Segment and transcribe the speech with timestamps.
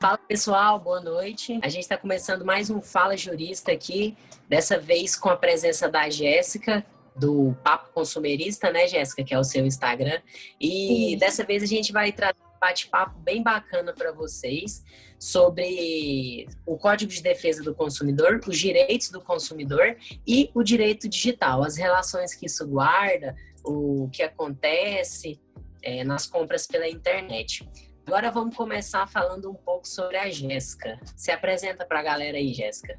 [0.00, 1.58] Fala pessoal, boa noite.
[1.60, 4.16] A gente está começando mais um Fala Jurista aqui,
[4.48, 6.86] dessa vez com a presença da Jéssica,
[7.16, 10.20] do Papo Consumerista, né, Jéssica, que é o seu Instagram.
[10.60, 10.68] E
[11.10, 11.18] Sim.
[11.18, 14.84] dessa vez a gente vai trazer um bate-papo bem bacana para vocês
[15.18, 21.64] sobre o Código de Defesa do Consumidor, os direitos do consumidor e o direito digital,
[21.64, 23.34] as relações que isso guarda,
[23.64, 25.40] o que acontece
[25.82, 27.68] é, nas compras pela internet.
[28.08, 30.98] Agora vamos começar falando um pouco sobre a Jéssica.
[31.14, 32.98] Se apresenta para a galera aí, Jéssica.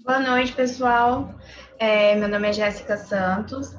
[0.00, 1.32] Boa noite, pessoal.
[1.78, 3.72] É, meu nome é Jéssica Santos.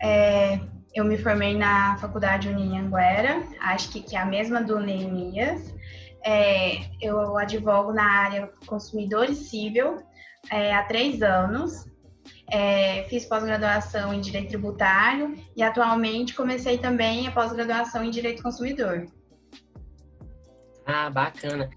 [0.00, 0.58] É,
[0.94, 5.74] eu me formei na Faculdade Unianguera, acho que, que é a mesma do Neemias.
[6.24, 10.02] É, eu advogo na área consumidor e civil
[10.50, 11.84] é, há três anos.
[12.50, 19.06] É, fiz pós-graduação em Direito Tributário e atualmente comecei também a pós-graduação em Direito Consumidor.
[20.92, 21.70] Ah, bacana.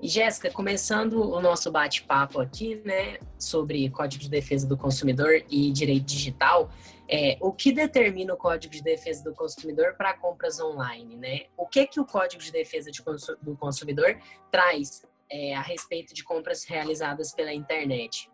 [0.00, 6.06] Jéssica, começando o nosso bate-papo aqui, né, sobre Código de Defesa do Consumidor e Direito
[6.06, 6.70] Digital,
[7.08, 11.40] é, o que determina o Código de Defesa do Consumidor para compras online, né?
[11.56, 13.02] O que que o Código de Defesa de
[13.42, 14.16] do Consumidor
[14.52, 18.30] traz é, a respeito de compras realizadas pela internet?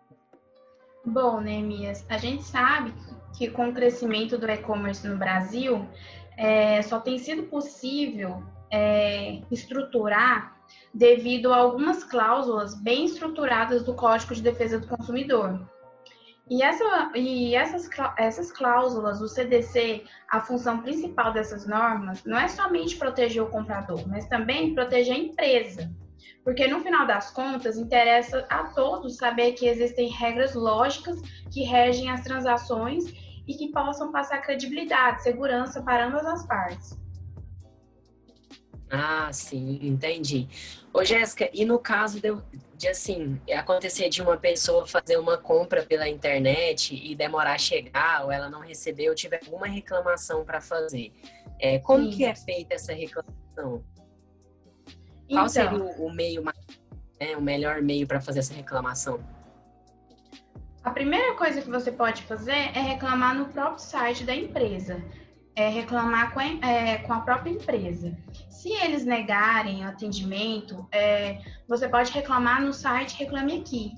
[1.04, 2.92] Bom, Neemias, a gente sabe
[3.36, 5.86] que com o crescimento do e-commerce no Brasil,
[6.36, 10.56] é, só tem sido possível é, estruturar
[10.92, 15.60] devido a algumas cláusulas bem estruturadas do Código de Defesa do Consumidor.
[16.50, 22.48] E, essa, e essas, essas cláusulas, o CDC, a função principal dessas normas não é
[22.48, 25.90] somente proteger o comprador, mas também proteger a empresa.
[26.42, 31.20] Porque no final das contas, interessa a todos saber que existem regras lógicas
[31.52, 33.04] que regem as transações
[33.46, 36.98] e que possam passar credibilidade, segurança para ambas as partes.
[38.90, 40.48] Ah, sim, entendi.
[40.92, 42.34] Ô, Jéssica, e no caso de,
[42.74, 48.24] de, assim, acontecer de uma pessoa fazer uma compra pela internet e demorar a chegar,
[48.24, 51.12] ou ela não receber, ou tiver alguma reclamação para fazer,
[51.60, 52.16] é, como sim.
[52.16, 53.34] que é feita essa reclamação?
[53.56, 53.84] Então,
[55.28, 59.22] Qual seria o, o meio, né, o melhor meio para fazer essa reclamação?
[60.82, 65.04] A primeira coisa que você pode fazer é reclamar no próprio site da empresa
[65.58, 68.16] é, reclamar com a, é, com a, própria empresa.
[68.48, 73.92] Se eles negarem atendimento, é, você pode reclamar no site Reclame Aqui.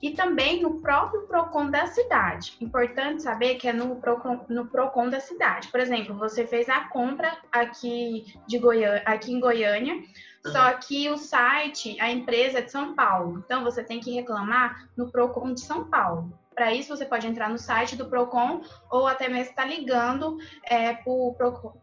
[0.00, 2.56] E também no próprio PROCON da cidade.
[2.60, 5.68] Importante saber que é no PROCON, no PROCON da cidade.
[5.68, 10.00] Por exemplo, você fez a compra aqui, de Goiânia, aqui em Goiânia,
[10.44, 13.42] só que o site, a empresa é de São Paulo.
[13.44, 16.38] Então, você tem que reclamar no PROCON de São Paulo.
[16.56, 20.38] Para isso, você pode entrar no site do PROCON ou até mesmo estar tá ligando
[20.64, 21.78] é, para o Procon,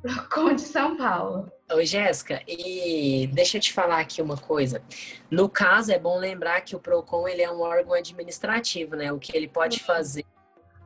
[0.00, 1.52] Procon de São Paulo.
[1.70, 4.82] Oi, Jéssica, e deixa eu te falar aqui uma coisa.
[5.30, 9.12] No caso, é bom lembrar que o PROCON ele é um órgão administrativo, né?
[9.12, 9.84] O que ele pode uhum.
[9.84, 10.24] fazer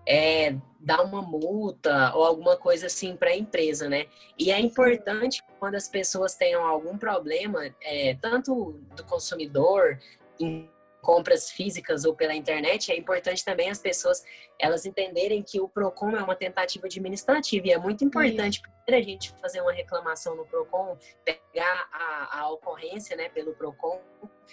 [0.04, 4.06] é dar uma multa ou alguma coisa assim para a empresa, né?
[4.36, 10.00] E é importante quando as pessoas tenham algum problema, é, tanto do consumidor,
[11.08, 14.22] compras físicas ou pela internet, é importante também as pessoas
[14.60, 19.00] elas entenderem que o Procon é uma tentativa administrativa e é muito importante para a
[19.00, 24.02] gente fazer uma reclamação no Procon, pegar a, a, ocorrência, né, pelo Procon,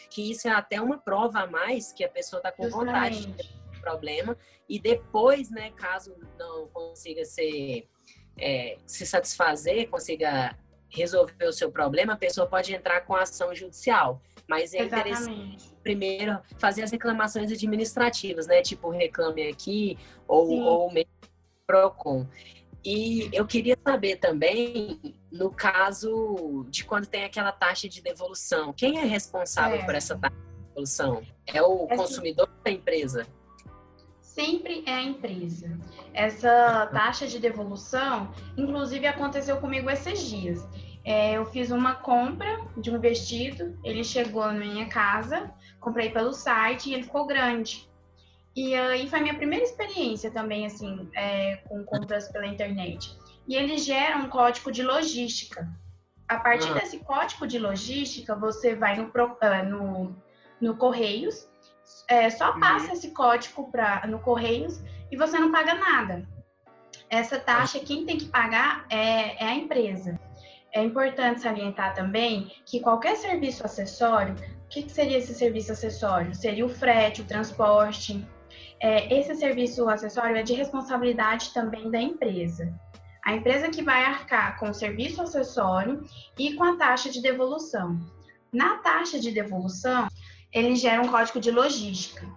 [0.10, 3.28] que isso é até uma prova a mais que a pessoa está com Justamente.
[3.28, 4.38] vontade de problema
[4.70, 7.86] e depois, né, caso não consiga ser
[8.40, 14.22] é, se satisfazer, consiga resolver o seu problema, a pessoa pode entrar com ação judicial.
[14.48, 15.22] Mas é Exatamente.
[15.22, 18.64] interessante primeiro fazer as reclamações administrativas, né?
[18.64, 21.12] Tipo, reclame aqui ou, ou mesmo
[21.68, 22.26] PROCON.
[22.84, 29.00] E eu queria saber também, no caso de quando tem aquela taxa de devolução, quem
[29.00, 29.86] é responsável é.
[29.86, 31.24] por essa taxa de devolução?
[31.46, 33.28] É o é consumidor ou a empresa?
[34.22, 35.80] Sempre é a empresa.
[36.14, 40.68] Essa taxa de devolução, inclusive, aconteceu comigo esses dias.
[41.06, 46.34] É, eu fiz uma compra de um vestido, ele chegou na minha casa, comprei pelo
[46.34, 47.88] site e ele ficou grande.
[48.56, 53.16] E aí foi a minha primeira experiência também, assim, é, com compras pela internet.
[53.48, 55.70] E ele gera um código de logística.
[56.28, 56.74] A partir ah.
[56.74, 59.12] desse código de logística, você vai no,
[59.42, 60.16] ah, no,
[60.60, 61.48] no Correios,
[62.08, 62.60] é, só uhum.
[62.60, 64.82] passa esse código pra, no Correios
[65.12, 66.28] e você não paga nada.
[67.10, 70.20] Essa taxa, quem tem que pagar é, é a empresa.
[70.76, 74.36] É importante salientar também que qualquer serviço acessório,
[74.66, 76.36] o que, que seria esse serviço acessório?
[76.36, 78.28] Seria o frete, o transporte.
[78.82, 82.78] É, esse serviço acessório é de responsabilidade também da empresa.
[83.24, 86.04] A empresa que vai arcar com o serviço acessório
[86.38, 87.98] e com a taxa de devolução.
[88.52, 90.10] Na taxa de devolução,
[90.52, 92.28] ele gera um código de logística.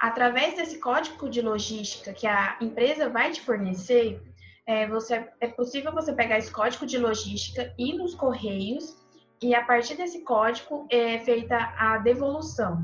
[0.00, 4.18] Através desse código de logística que a empresa vai te fornecer,
[4.66, 8.96] é, você, é possível você pegar esse código de logística e nos correios
[9.42, 12.82] e a partir desse código é feita a devolução.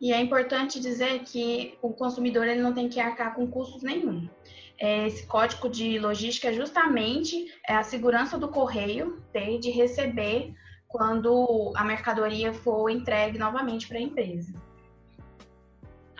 [0.00, 4.28] E é importante dizer que o consumidor ele não tem que arcar com custos nenhum.
[4.78, 10.54] É, esse código de logística é justamente é a segurança do correio ter de receber
[10.86, 14.54] quando a mercadoria for entregue novamente para a empresa.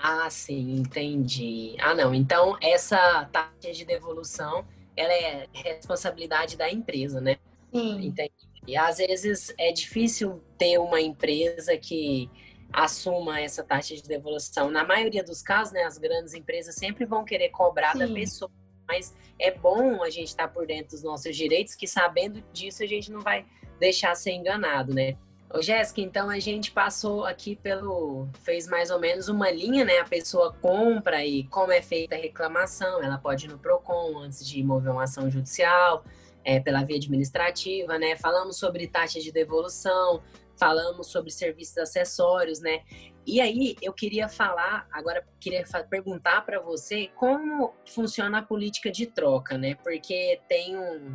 [0.00, 1.76] Ah, sim, entendi.
[1.80, 2.14] Ah, não.
[2.14, 4.66] Então, essa taxa de devolução,
[4.96, 7.36] ela é responsabilidade da empresa, né?
[7.72, 8.06] Sim.
[8.06, 8.48] Entendi.
[8.66, 12.30] E às vezes é difícil ter uma empresa que
[12.72, 14.70] assuma essa taxa de devolução.
[14.70, 18.00] Na maioria dos casos, né, as grandes empresas sempre vão querer cobrar Sim.
[18.00, 18.50] da pessoa,
[18.86, 22.86] mas é bom a gente estar por dentro dos nossos direitos, que sabendo disso a
[22.86, 23.46] gente não vai
[23.80, 25.16] deixar ser enganado, né?
[25.50, 28.28] Ô, Jéssica, então a gente passou aqui pelo.
[28.42, 29.98] fez mais ou menos uma linha, né?
[29.98, 34.46] A pessoa compra e como é feita a reclamação, ela pode ir no PROCON antes
[34.46, 36.04] de mover uma ação judicial,
[36.44, 38.14] é, pela via administrativa, né?
[38.16, 40.22] Falamos sobre taxa de devolução,
[40.58, 42.82] falamos sobre serviços acessórios, né?
[43.26, 49.06] E aí eu queria falar, agora queria perguntar para você como funciona a política de
[49.06, 49.76] troca, né?
[49.76, 51.14] Porque tem um,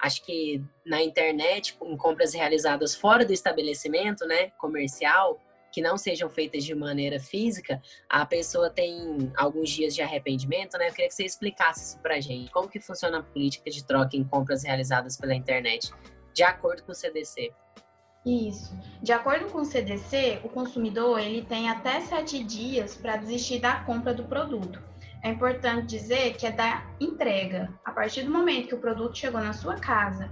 [0.00, 5.40] acho que na internet, em compras realizadas fora do estabelecimento, né, comercial,
[5.72, 10.88] que não sejam feitas de maneira física, a pessoa tem alguns dias de arrependimento, né?
[10.88, 12.50] Eu queria que você explicasse isso pra gente.
[12.50, 15.92] Como que funciona a política de troca em compras realizadas pela internet,
[16.32, 17.52] de acordo com o CDC?
[18.24, 18.76] Isso.
[19.02, 23.84] De acordo com o CDC, o consumidor ele tem até sete dias para desistir da
[23.84, 24.82] compra do produto.
[25.22, 27.72] É importante dizer que é da entrega.
[27.84, 30.30] A partir do momento que o produto chegou na sua casa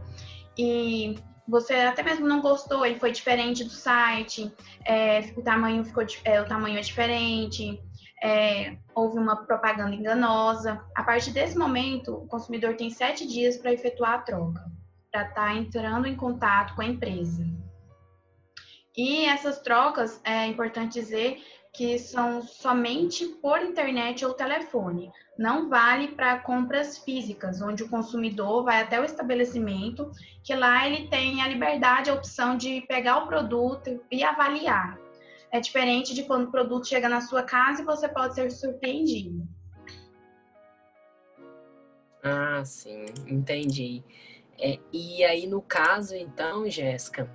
[0.57, 1.17] e
[1.47, 4.53] você até mesmo não gostou, ele foi diferente do site,
[4.87, 7.81] é, o tamanho ficou é, o tamanho é diferente,
[8.23, 10.83] é, houve uma propaganda enganosa.
[10.95, 14.65] A partir desse momento, o consumidor tem sete dias para efetuar a troca,
[15.13, 17.45] para estar tá entrando em contato com a empresa.
[18.97, 21.43] E essas trocas, é importante dizer
[21.75, 25.11] que são somente por internet ou telefone.
[25.37, 30.09] Não vale para compras físicas, onde o consumidor vai até o estabelecimento,
[30.45, 34.97] que lá ele tem a liberdade, a opção de pegar o produto e avaliar.
[35.51, 39.47] É diferente de quando o produto chega na sua casa e você pode ser surpreendido.
[42.23, 44.03] Ah, sim, entendi.
[44.59, 47.29] É, e aí, no caso, então, Jéssica,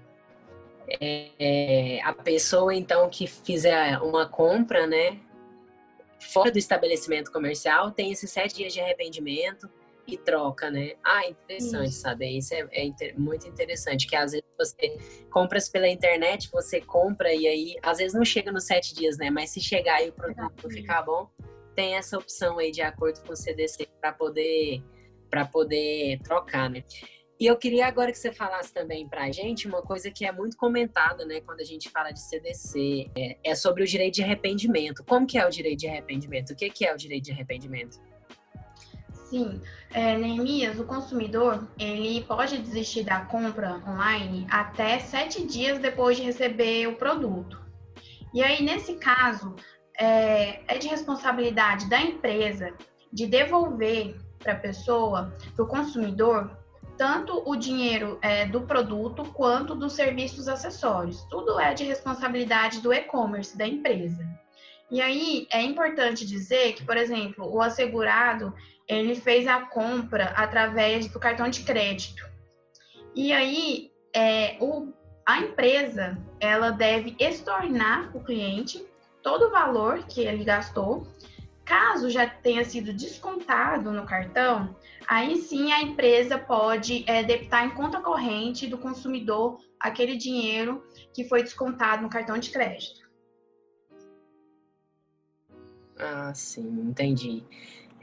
[0.99, 5.19] é, a pessoa então que fizer uma compra, né,
[6.19, 9.69] fora do estabelecimento comercial, tem esses sete dias de arrependimento
[10.07, 10.93] e troca, né?
[11.03, 12.01] Ah, interessante Isso.
[12.01, 12.29] saber.
[12.29, 14.97] Isso é, é inter, muito interessante, que às vezes você
[15.31, 19.29] compras pela internet, você compra e aí, às vezes não chega nos sete dias, né?
[19.29, 21.29] Mas se chegar e o produto não ficar bom,
[21.75, 24.83] tem essa opção aí de acordo com o CDC para poder
[25.29, 26.83] para poder trocar, né?
[27.39, 30.31] E eu queria agora que você falasse também para a gente uma coisa que é
[30.31, 34.23] muito comentada, né, quando a gente fala de CDC, é, é, sobre o direito de
[34.23, 35.05] arrependimento.
[35.05, 36.51] Como que é o direito de arrependimento?
[36.51, 37.97] O que, que é o direito de arrependimento?
[39.29, 46.17] Sim, é, Neemias, o consumidor ele pode desistir da compra online até sete dias depois
[46.17, 47.61] de receber o produto.
[48.33, 49.55] E aí, nesse caso,
[49.97, 52.73] é, é de responsabilidade da empresa
[53.13, 56.58] de devolver para a pessoa, para o consumidor,
[56.99, 61.23] tanto o dinheiro é, do produto quanto dos serviços acessórios.
[61.29, 64.27] Tudo é de responsabilidade do e-commerce da empresa.
[64.91, 68.53] E aí é importante dizer que, por exemplo, o assegurado
[68.85, 72.27] ele fez a compra através do cartão de crédito.
[73.15, 74.91] E aí é, o,
[75.25, 78.85] a empresa ela deve estornar o cliente
[79.23, 81.07] todo o valor que ele gastou.
[81.69, 84.75] Caso já tenha sido descontado no cartão,
[85.07, 90.83] aí sim a empresa pode é, debitar em conta corrente do consumidor aquele dinheiro
[91.13, 93.07] que foi descontado no cartão de crédito.
[95.99, 97.43] Ah, sim, entendi.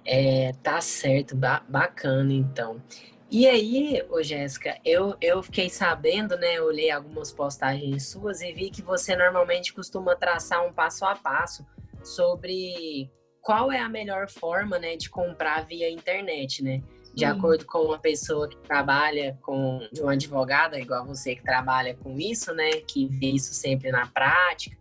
[0.04, 2.80] É, tá certo, ba bacana então.
[3.28, 6.60] E aí, ô Jéssica, eu, eu fiquei sabendo, né?
[6.60, 11.66] Olhei algumas postagens suas e vi que você normalmente costuma traçar um passo a passo
[12.04, 13.10] sobre
[13.46, 16.82] qual é a melhor forma, né, de comprar via internet, né?
[17.14, 17.30] de hum.
[17.30, 22.18] acordo com uma pessoa que trabalha com de uma advogada igual você que trabalha com
[22.18, 24.76] isso, né, que vê isso sempre na prática,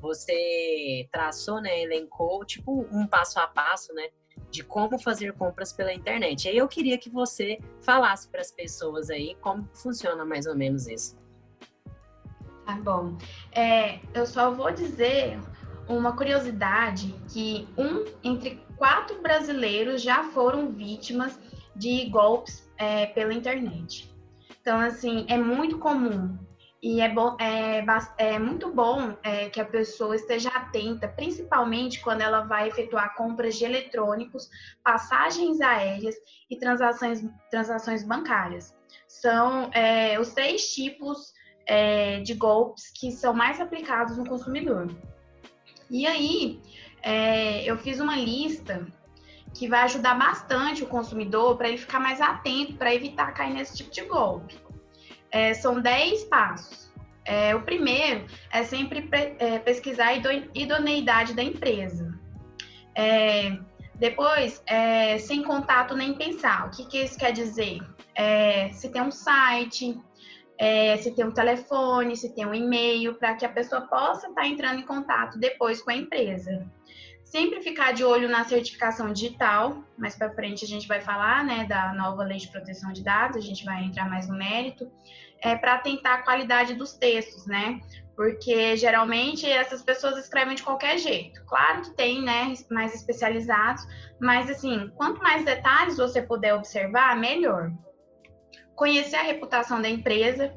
[0.00, 4.08] você traçou, né, elencou tipo um passo a passo, né,
[4.50, 6.48] de como fazer compras pela internet.
[6.48, 10.88] Aí eu queria que você falasse para as pessoas aí como funciona mais ou menos
[10.88, 11.16] isso.
[12.64, 13.16] Tá bom.
[13.52, 15.38] É, eu só vou dizer
[15.88, 21.38] uma curiosidade que um entre quatro brasileiros já foram vítimas
[21.74, 24.12] de golpes é, pela internet.
[24.60, 26.36] Então, assim, é muito comum
[26.82, 27.84] e é, é,
[28.18, 33.56] é muito bom é, que a pessoa esteja atenta, principalmente quando ela vai efetuar compras
[33.56, 34.48] de eletrônicos,
[34.84, 36.14] passagens aéreas
[36.50, 38.74] e transações, transações bancárias.
[39.08, 41.32] São é, os três tipos
[41.66, 44.88] é, de golpes que são mais aplicados no consumidor.
[45.90, 46.60] E aí,
[47.02, 48.86] é, eu fiz uma lista
[49.54, 53.76] que vai ajudar bastante o consumidor para ele ficar mais atento para evitar cair nesse
[53.76, 54.56] tipo de golpe.
[55.30, 56.92] É, são 10 passos.
[57.24, 60.14] É, o primeiro é sempre é, pesquisar a
[60.54, 62.16] idoneidade da empresa.
[62.94, 63.58] É,
[63.94, 66.66] depois, é, sem contato nem pensar.
[66.66, 67.80] O que, que isso quer dizer?
[68.72, 69.98] Se tem um site,
[70.98, 74.46] se tem um telefone, se tem um e-mail, para que a pessoa possa estar tá
[74.46, 76.66] entrando em contato depois com a empresa.
[77.24, 81.64] Sempre ficar de olho na certificação digital, mais para frente a gente vai falar né,
[81.64, 84.90] da nova lei de proteção de dados, a gente vai entrar mais no mérito,
[85.42, 87.80] é, para tentar a qualidade dos textos, né?
[88.14, 91.44] Porque geralmente essas pessoas escrevem de qualquer jeito.
[91.46, 93.84] Claro que tem, né, mais especializados,
[94.20, 97.72] mas assim, quanto mais detalhes você puder observar, melhor.
[98.76, 100.54] Conhecer a reputação da empresa,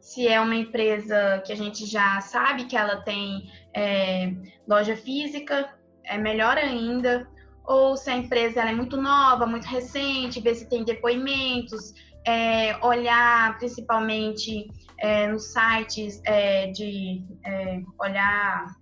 [0.00, 4.32] se é uma empresa que a gente já sabe que ela tem é,
[4.66, 5.72] loja física,
[6.02, 7.28] é melhor ainda.
[7.64, 11.92] Ou se a empresa é muito nova, muito recente, ver se tem depoimentos,
[12.26, 14.66] é, olhar principalmente
[14.98, 18.74] é, nos sites é, de é, olhar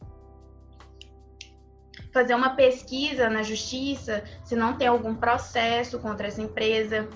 [2.12, 7.06] fazer uma pesquisa na justiça se não tem algum processo contra essa empresa,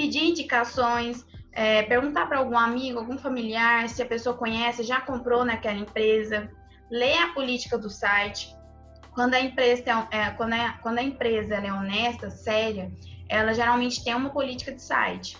[0.00, 5.44] pedir indicações, é, perguntar para algum amigo, algum familiar se a pessoa conhece, já comprou
[5.44, 6.50] naquela empresa,
[6.90, 8.56] ler a política do site,
[9.12, 12.90] quando a empresa, é, quando a, quando a empresa é honesta, séria,
[13.28, 15.36] ela geralmente tem uma política de site.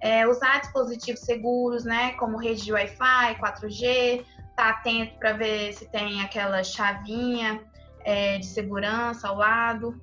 [0.00, 4.24] É, usar dispositivos seguros, né, como rede de Wi-Fi, 4G,
[4.56, 7.62] tá atento para ver se tem aquela chavinha
[8.04, 10.00] é, de segurança ao lado.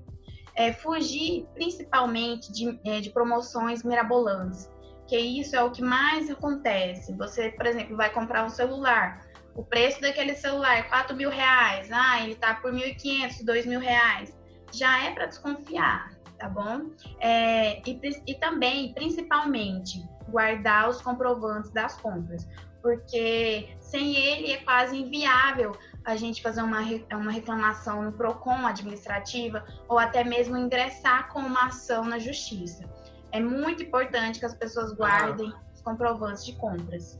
[0.58, 4.70] É, fugir principalmente de, é, de promoções mirabolantes,
[5.08, 7.14] que isso é o que mais acontece.
[7.14, 11.90] Você, por exemplo, vai comprar um celular, o preço daquele celular é 4 mil reais,
[11.92, 14.38] ah, ele tá por 1.500, 2 mil reais,
[14.72, 16.92] já é para desconfiar, tá bom?
[17.20, 22.48] É, e, e também, principalmente, guardar os comprovantes das compras,
[22.82, 25.76] porque sem ele é quase inviável
[26.08, 26.80] a gente fazer uma,
[27.12, 32.90] uma reclamação no PROCON administrativa ou até mesmo ingressar com uma ação na justiça.
[33.34, 37.20] É muito importante que as pessoas guardem os comprovantes de compras.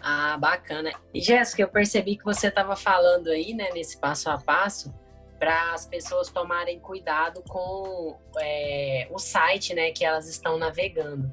[0.00, 0.92] Ah, bacana.
[1.12, 4.94] E Jéssica, eu percebi que você estava falando aí, né, nesse passo a passo,
[5.38, 11.30] para as pessoas tomarem cuidado com é, o site, né, que elas estão navegando.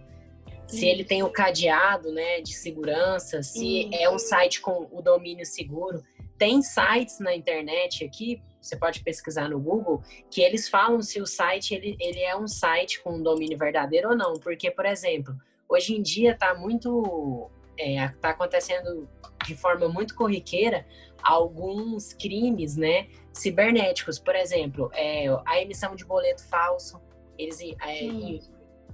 [0.68, 3.90] Se ele tem o cadeado, né, de segurança, se Isso.
[3.94, 6.04] é um site com o domínio seguro.
[6.38, 11.26] Tem sites na internet aqui, você pode pesquisar no Google, que eles falam se o
[11.26, 14.34] site ele, ele é um site com um domínio verdadeiro ou não.
[14.34, 15.36] Porque, por exemplo,
[15.70, 19.08] hoje em dia está muito está é, tá acontecendo
[19.46, 20.86] de forma muito corriqueira
[21.22, 27.02] alguns crimes, né, cibernéticos, por exemplo, é, a emissão de boleto falso,
[27.38, 28.40] eles é,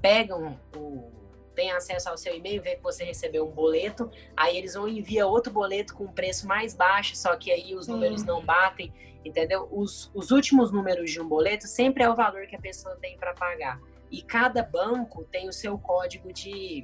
[0.01, 1.20] pegam o
[1.61, 5.27] tem acesso ao seu e-mail, vê que você recebeu um boleto, aí eles vão enviar
[5.27, 8.91] outro boleto com um preço mais baixo, só que aí os números não batem,
[9.23, 9.69] entendeu?
[9.71, 13.15] Os, os últimos números de um boleto sempre é o valor que a pessoa tem
[13.15, 13.79] para pagar.
[14.09, 16.83] E cada banco tem o seu código de,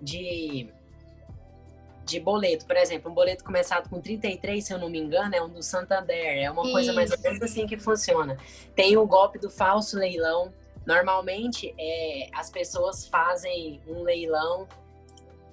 [0.00, 0.72] de
[2.06, 2.66] de boleto.
[2.66, 5.62] Por exemplo, um boleto começado com 33, se eu não me engano, é um do
[5.62, 6.42] Santander.
[6.42, 6.72] É uma Isso.
[6.72, 8.36] coisa mais ou menos assim que funciona.
[8.74, 10.52] Tem o golpe do falso leilão.
[10.86, 14.66] Normalmente, é, as pessoas fazem um leilão,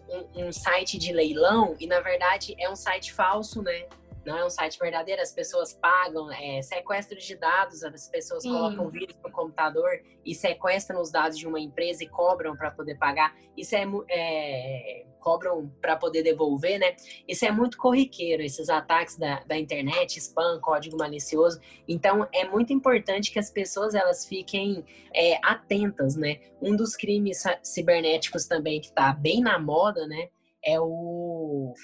[0.09, 3.85] um, um site de leilão, e na verdade é um site falso, né?
[4.27, 8.51] Não é um site verdadeiro, as pessoas pagam, é, sequestro de dados, as pessoas Sim.
[8.51, 9.89] colocam vírus no computador
[10.25, 13.33] e sequestram os dados de uma empresa e cobram para poder pagar.
[13.55, 16.95] Isso é, é cobram para poder devolver, né?
[17.27, 21.59] Isso é muito corriqueiro, esses ataques da, da internet, spam, código malicioso.
[21.87, 26.39] Então, é muito importante que as pessoas elas fiquem é, atentas, né?
[26.61, 30.29] Um dos crimes cibernéticos também que está bem na moda, né?
[30.67, 31.26] é o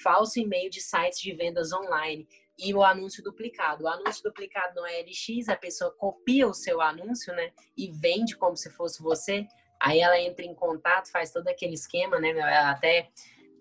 [0.04, 2.28] falso e-mail de sites de vendas online
[2.58, 3.84] e o anúncio duplicado.
[3.84, 8.56] O anúncio duplicado no LX, a pessoa copia o seu anúncio, né, e vende como
[8.56, 9.46] se fosse você.
[9.82, 13.10] Aí ela entra em contato, faz todo aquele esquema, né, ela até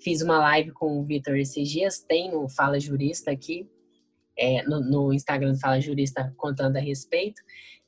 [0.01, 3.69] fiz uma live com o Vitor esses dias, tem no Fala Jurista aqui,
[4.37, 7.41] é, no, no, Instagram do Fala Jurista contando a respeito.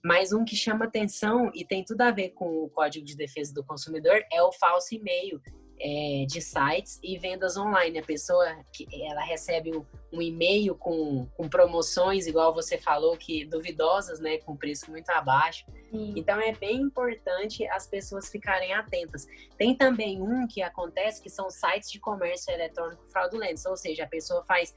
[0.02, 3.54] Mas um que chama atenção e tem tudo a ver com o Código de Defesa
[3.54, 5.40] do Consumidor é o falso e-mail
[5.80, 7.98] é, de sites e vendas online.
[7.98, 13.44] A pessoa que ela recebe um, um e-mail com, com, promoções, igual você falou, que
[13.44, 15.64] duvidosas, né, com preço muito abaixo.
[15.90, 16.14] Sim.
[16.16, 19.26] Então é bem importante as pessoas ficarem atentas.
[19.56, 24.08] Tem também um que acontece que são sites de comércio eletrônico fraudulentos, ou seja, a
[24.08, 24.74] pessoa faz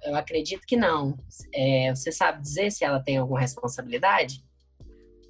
[0.05, 1.19] Eu acredito que não.
[1.53, 4.45] É, você sabe dizer se ela tem alguma responsabilidade?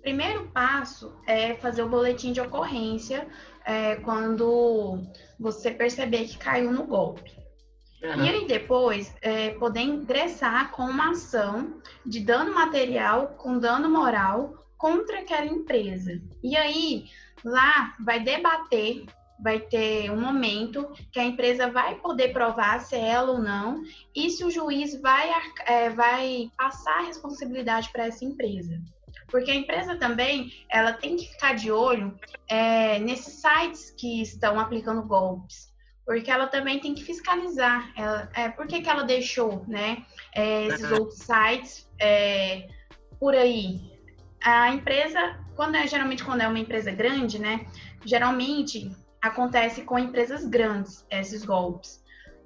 [0.02, 3.26] Primeiro passo é fazer o boletim de ocorrência
[3.64, 5.00] é, quando
[5.38, 7.41] você perceber que caiu no golpe.
[8.02, 8.24] Uhum.
[8.24, 14.66] E aí depois é, poder ingressar com uma ação de dano material com dano moral
[14.76, 16.20] contra aquela empresa.
[16.42, 17.04] E aí
[17.44, 19.04] lá vai debater,
[19.40, 23.82] vai ter um momento que a empresa vai poder provar se é ela ou não
[24.14, 25.30] e se o juiz vai,
[25.66, 28.80] é, vai passar a responsabilidade para essa empresa.
[29.28, 32.18] Porque a empresa também, ela tem que ficar de olho
[32.48, 35.71] é, nesses sites que estão aplicando golpes.
[36.04, 37.92] Porque ela também tem que fiscalizar.
[37.96, 40.04] Ela, é, por que, que ela deixou né,
[40.34, 42.68] é, esses outros sites é,
[43.20, 43.92] por aí?
[44.42, 47.66] A empresa, quando é, geralmente quando é uma empresa grande, né?
[48.04, 48.90] Geralmente
[49.20, 52.02] acontece com empresas grandes esses golpes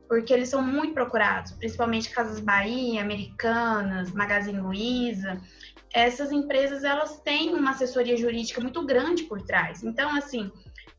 [0.08, 5.42] porque eles são muito procurados, principalmente Casas Bahia, Americanas, Magazine Luiza
[5.96, 9.82] essas empresas elas têm uma assessoria jurídica muito grande por trás.
[9.82, 10.52] Então, assim,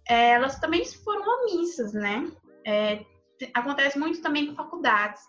[0.10, 2.32] é, elas também foram omissas, né?
[2.68, 3.06] É,
[3.54, 5.22] acontece muito também com faculdades.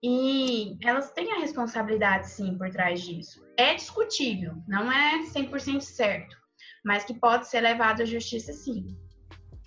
[0.00, 3.44] E elas têm a responsabilidade, sim, por trás disso.
[3.56, 6.36] É discutível, não é 100% certo,
[6.84, 8.96] mas que pode ser levado à justiça, sim.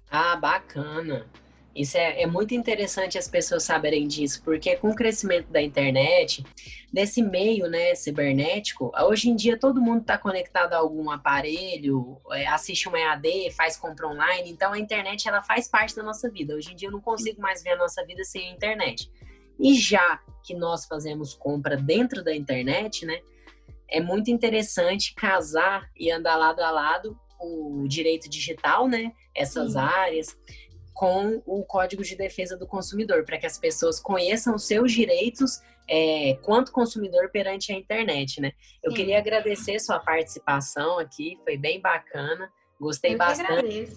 [0.10, 1.30] Ah, bacana.
[1.74, 6.44] Isso é, é, muito interessante as pessoas saberem disso, porque com o crescimento da internet,
[6.92, 12.46] desse meio né, cibernético, hoje em dia todo mundo está conectado a algum aparelho, é,
[12.48, 16.56] assiste uma EAD, faz compra online, então a internet ela faz parte da nossa vida.
[16.56, 19.10] Hoje em dia eu não consigo mais ver a nossa vida sem a internet.
[19.58, 23.22] E já que nós fazemos compra dentro da internet, né,
[23.88, 29.80] é muito interessante casar e andar lado a lado o direito digital, né, essas Sim.
[29.80, 30.38] áreas
[30.94, 35.62] com o Código de Defesa do Consumidor, para que as pessoas conheçam os seus direitos
[35.90, 38.54] é, quanto consumidor perante a internet, né?
[38.84, 38.98] Eu Sim.
[38.98, 42.50] queria agradecer sua participação aqui, foi bem bacana,
[42.80, 43.88] gostei Eu bastante.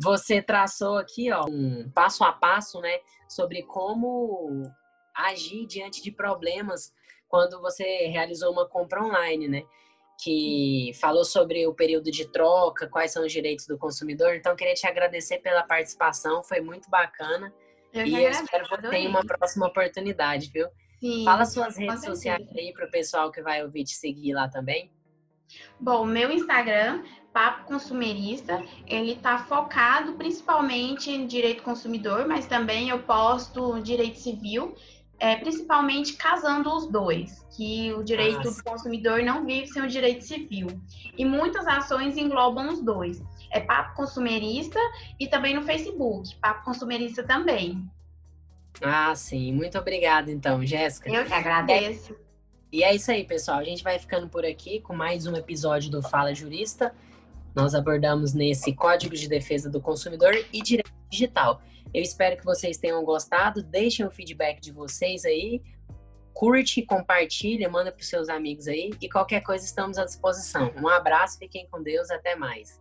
[0.00, 2.98] Você traçou aqui, ó, um passo a passo, né,
[3.28, 4.62] sobre como
[5.14, 6.92] agir diante de problemas
[7.28, 9.64] quando você realizou uma compra online, né?
[10.18, 14.34] Que falou sobre o período de troca, quais são os direitos do consumidor.
[14.34, 17.54] Então, queria te agradecer pela participação, foi muito bacana.
[17.92, 20.66] Eu e eu espero que tenha uma próxima oportunidade, viu?
[21.00, 24.48] Sim, Fala suas redes sociais aí para o pessoal que vai ouvir te seguir lá
[24.48, 24.90] também.
[25.80, 32.98] Bom, meu Instagram, Papo Consumerista, ele está focado principalmente em direito consumidor, mas também eu
[33.04, 34.74] posto direito civil
[35.18, 38.62] é, principalmente casando os dois, que o direito Nossa.
[38.62, 40.68] do consumidor não vive sem o direito civil.
[41.16, 43.22] E muitas ações englobam os dois.
[43.50, 44.78] É Papo Consumerista
[45.18, 47.82] e também no Facebook, Papo Consumerista também.
[48.80, 49.52] Ah, sim.
[49.52, 51.10] Muito obrigada, então, Jéssica.
[51.10, 52.14] Eu que agradeço.
[52.70, 53.58] E é isso aí, pessoal.
[53.58, 56.94] A gente vai ficando por aqui com mais um episódio do Fala Jurista.
[57.54, 61.60] Nós abordamos nesse Código de Defesa do Consumidor e Direito Digital.
[61.92, 63.62] Eu espero que vocês tenham gostado.
[63.62, 65.62] Deixem o feedback de vocês aí.
[66.34, 68.90] Curte, compartilha, manda para os seus amigos aí.
[69.00, 70.72] E qualquer coisa estamos à disposição.
[70.76, 72.80] Um abraço, fiquem com Deus, até mais.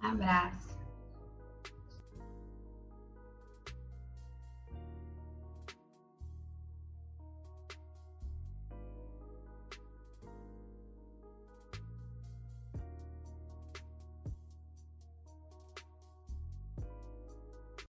[0.00, 0.75] Abraço.